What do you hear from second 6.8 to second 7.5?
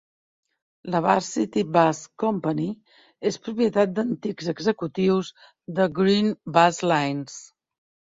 Lines.